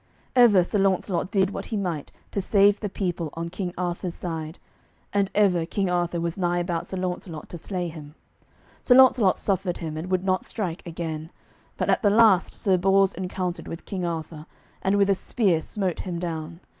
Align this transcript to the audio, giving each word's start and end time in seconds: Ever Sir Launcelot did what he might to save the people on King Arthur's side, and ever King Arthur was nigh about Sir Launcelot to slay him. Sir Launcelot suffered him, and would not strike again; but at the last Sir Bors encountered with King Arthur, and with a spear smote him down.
Ever 0.35 0.63
Sir 0.63 0.79
Launcelot 0.79 1.29
did 1.29 1.51
what 1.51 1.65
he 1.67 1.77
might 1.77 2.11
to 2.31 2.41
save 2.41 2.79
the 2.79 2.89
people 2.89 3.29
on 3.35 3.49
King 3.49 3.71
Arthur's 3.77 4.15
side, 4.15 4.57
and 5.13 5.29
ever 5.35 5.63
King 5.63 5.91
Arthur 5.91 6.19
was 6.19 6.39
nigh 6.39 6.57
about 6.57 6.87
Sir 6.87 6.97
Launcelot 6.97 7.49
to 7.49 7.57
slay 7.59 7.87
him. 7.87 8.15
Sir 8.81 8.95
Launcelot 8.95 9.37
suffered 9.37 9.77
him, 9.77 9.97
and 9.97 10.09
would 10.09 10.23
not 10.23 10.43
strike 10.47 10.81
again; 10.87 11.29
but 11.77 11.87
at 11.91 12.01
the 12.01 12.09
last 12.09 12.55
Sir 12.55 12.77
Bors 12.77 13.13
encountered 13.13 13.67
with 13.67 13.85
King 13.85 14.03
Arthur, 14.03 14.47
and 14.81 14.97
with 14.97 15.07
a 15.07 15.13
spear 15.13 15.61
smote 15.61 15.99
him 15.99 16.17
down. 16.17 16.61